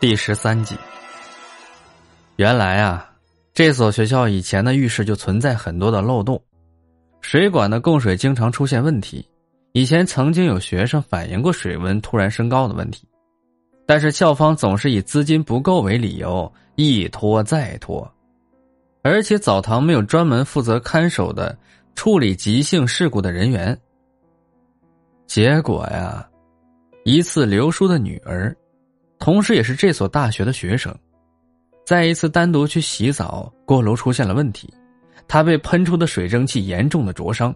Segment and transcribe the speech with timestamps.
[0.00, 0.74] 第十三集。
[2.36, 3.06] 原来啊，
[3.52, 6.42] 这所学校以前的浴室就存在很多的漏洞，
[7.20, 9.28] 水管的供水经常出现问题。
[9.72, 13.06] 以前曾经有学生反映过水温突然升高的问题，
[13.84, 18.10] 但是校方总是以资金不够为理由，一拖再拖。
[19.02, 21.54] 而且澡堂没有专门负责看守的
[21.94, 23.78] 处理急性事故的人员。
[25.26, 26.26] 结果呀，
[27.04, 28.56] 一次刘叔的女儿。
[29.20, 30.92] 同时，也是这所大学的学生，
[31.84, 34.72] 在一次单独去洗澡锅炉出现了问题，
[35.28, 37.54] 他被喷出的水蒸气严重的灼伤。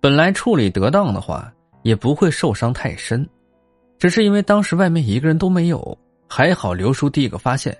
[0.00, 3.28] 本来处理得当的话，也不会受伤太深，
[3.98, 7.76] 只是因为当时外面一个人都没有，还好刘叔第一个发现。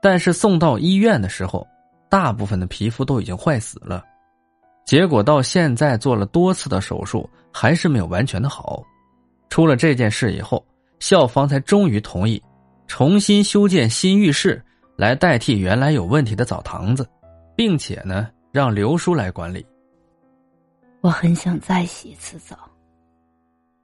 [0.00, 1.66] 但是送到医院的时候，
[2.08, 4.04] 大部分的皮肤都已经坏死了，
[4.86, 8.84] 结果到现在做了多次的手术，还是没有完全的好。
[9.48, 10.64] 出了这件事以后。
[11.00, 12.40] 校方才终于同意
[12.86, 14.62] 重新修建新浴室，
[14.96, 17.08] 来代替原来有问题的澡堂子，
[17.56, 19.64] 并且呢，让刘叔来管理。
[21.00, 22.56] 我很想再洗一次澡，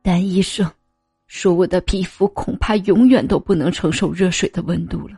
[0.03, 0.70] 但医生
[1.27, 5.17] 说我的皮肤恐怕永远都不能承受热水的温度了。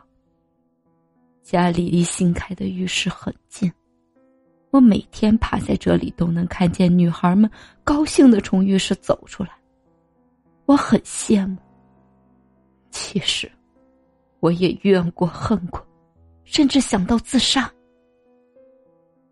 [1.43, 3.69] 家里离新开的浴室很近，
[4.71, 7.49] 我每天趴在这里都能看见女孩们
[7.83, 9.49] 高兴的从浴室走出来，
[10.65, 11.57] 我很羡慕。
[12.91, 13.49] 其实，
[14.39, 15.85] 我也怨过、恨过，
[16.43, 17.71] 甚至想到自杀。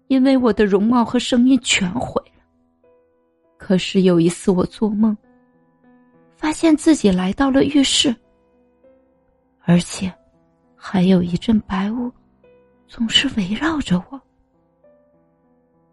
[0.08, 2.44] 因为我的容貌和声音全毁了。
[3.58, 5.16] 可是有一次，我做梦，
[6.36, 8.16] 发现自己来到了浴室，
[9.64, 10.14] 而且
[10.76, 12.10] 还有一阵白雾，
[12.88, 14.22] 总是围绕着我。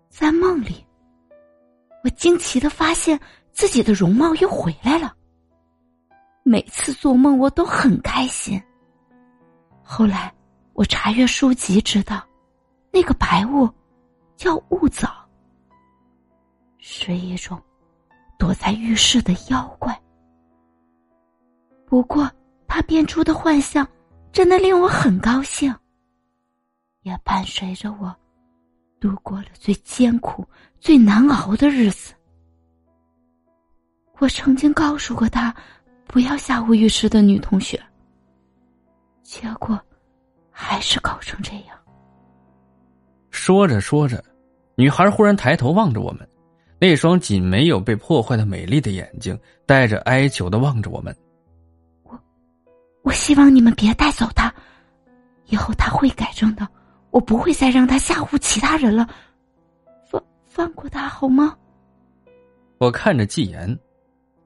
[0.08, 0.86] 在梦里，
[2.04, 3.18] 我惊奇的发现
[3.50, 5.12] 自己的容貌又回来了。
[6.54, 8.62] 每次做梦，我都很开心。
[9.82, 10.32] 后来，
[10.74, 12.24] 我查阅书籍，知道
[12.92, 13.68] 那个白雾
[14.36, 15.12] 叫雾藻，
[16.78, 17.60] 是一种
[18.38, 20.00] 躲在浴室的妖怪。
[21.86, 22.30] 不过，
[22.68, 23.84] 他变出的幻象
[24.30, 25.74] 真的令我很高兴，
[27.02, 28.14] 也伴随着我
[29.00, 30.46] 度过了最艰苦、
[30.78, 32.14] 最难熬的日子。
[34.18, 35.52] 我曾经告诉过他。
[36.14, 37.76] 不要吓唬浴室的女同学。
[39.24, 39.76] 结果，
[40.48, 41.76] 还是搞成这样。
[43.30, 44.22] 说着说着，
[44.76, 46.20] 女孩忽然抬头望着我们，
[46.78, 49.36] 那双仅没有被破坏的美丽的眼睛，
[49.66, 51.12] 带着哀求的望着我们。
[52.04, 52.16] 我，
[53.02, 54.54] 我希望你们别带走他，
[55.46, 56.64] 以后他会改正的。
[57.10, 59.08] 我不会再让他吓唬其他人了。
[60.08, 61.56] 放放过他好吗？
[62.78, 63.76] 我看着季言。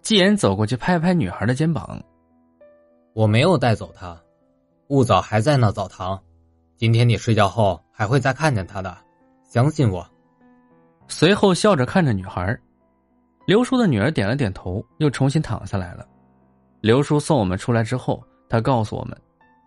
[0.09, 2.03] 季言走过去，拍拍女孩的肩膀。
[3.13, 4.19] 我没有带走她，
[4.87, 6.19] 雾藻还在那澡堂。
[6.79, 8.97] 今天你睡觉后还会再看见她的，
[9.45, 10.09] 相信我。
[11.09, 12.59] 随后笑着看着女孩，
[13.47, 16.09] 刘叔的女儿点了点头，又重新躺下来了。
[16.81, 19.15] 刘叔送我们出来之后，他告诉我们，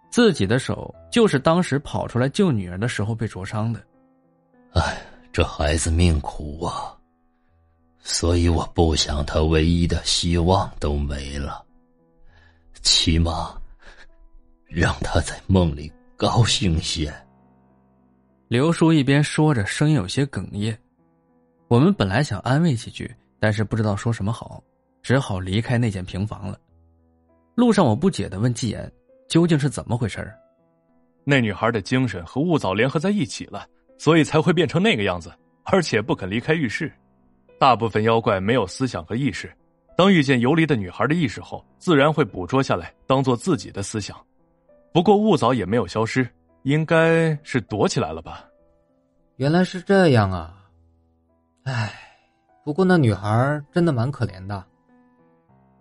[0.10, 3.80] 自己的手就是当时跑出来救女儿的时候被灼伤的。
[4.74, 6.98] 哎，这孩子命苦啊。
[8.04, 11.64] 所以我不想他唯一的希望都没了。
[12.82, 13.56] 起码，
[14.66, 17.14] 让他在梦里高兴些。
[18.48, 20.78] 刘叔一边说着，声音有些哽咽。
[21.68, 23.10] 我们本来想安慰几句，
[23.40, 24.62] 但是不知道说什么好，
[25.02, 26.60] 只好离开那间平房了。
[27.56, 28.92] 路上，我不解的问季言
[29.30, 30.30] ：“究竟是怎么回事？”
[31.24, 33.66] 那女孩的精神和雾藻联合在一起了，
[33.98, 35.32] 所以才会变成那个样子，
[35.64, 36.92] 而且不肯离开浴室。
[37.62, 39.56] 大部分妖怪没有思想和意识，
[39.96, 44.18] 当遇见游离的女孩的意识后，自然会捕捉下来，当做自己的思想。
[44.92, 46.28] 不过雾藻也没有消失，
[46.64, 48.44] 应该是躲起来了吧？
[49.36, 50.56] 原来是这样啊！
[51.62, 51.94] 唉，
[52.64, 54.66] 不过那女孩真的蛮可怜的。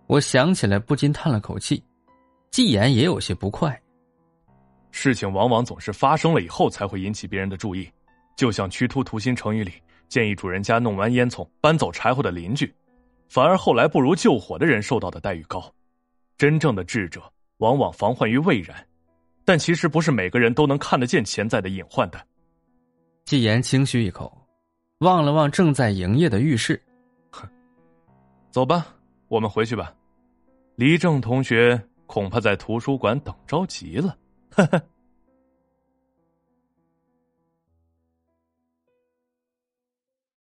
[0.06, 1.82] 我想起来，不禁叹了口气。
[2.50, 3.74] 季言也有些不快。
[4.91, 7.91] 事情往往总是发生了以后才会引起别人的注意，
[8.36, 9.72] 就像“曲突图心”成语里。
[10.10, 12.74] 建议主人家弄完烟囱搬走柴火的邻居，
[13.28, 15.72] 反而后来不如救火的人受到的待遇高。
[16.36, 17.22] 真正的智者
[17.59, 18.84] 往往防患于未然，
[19.45, 22.21] 但其实不是每个人都能看得见潜在的隐患的。
[23.24, 24.36] 季言轻吁一口，
[24.98, 26.83] 望了望正在营业的浴室，
[27.30, 27.48] 哼，
[28.51, 28.86] 走吧，
[29.28, 29.95] 我们回去吧。
[30.74, 34.16] 黎正同学恐怕在图书馆等着急了。
[34.51, 34.83] 呵呵。